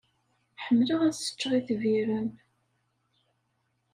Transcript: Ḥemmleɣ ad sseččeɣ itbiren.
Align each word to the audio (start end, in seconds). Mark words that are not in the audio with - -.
Ḥemmleɣ 0.65 0.99
ad 1.03 1.13
sseččeɣ 1.15 1.51
itbiren. 1.59 2.29